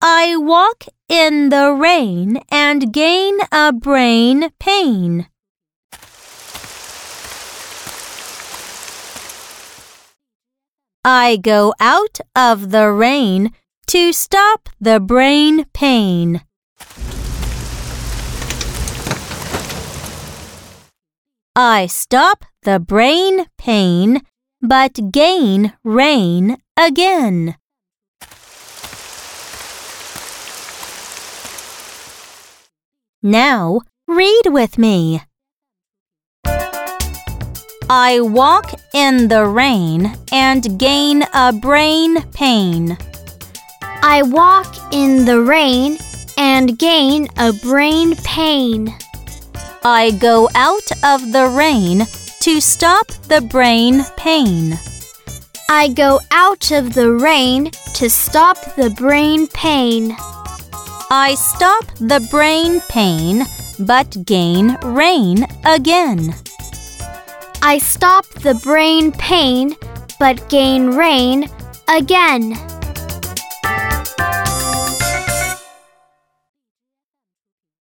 [0.00, 5.26] I walk in the rain and gain a brain pain.
[11.04, 13.50] I go out of the rain
[13.88, 16.42] to stop the brain pain.
[21.56, 24.22] I stop the brain pain
[24.62, 27.56] but gain rain again.
[33.22, 35.22] Now read with me.
[37.90, 42.96] I walk in the rain and gain a brain pain.
[43.82, 45.98] I walk in the rain
[46.36, 48.94] and gain a brain pain.
[49.82, 52.04] I go out of the rain
[52.42, 54.78] to stop the brain pain.
[55.68, 60.16] I go out of the rain to stop the brain pain.
[61.10, 63.46] I stop the brain pain
[63.78, 66.34] but gain rain again.
[67.62, 69.74] I stop the brain pain
[70.20, 71.48] but gain rain
[71.88, 72.52] again.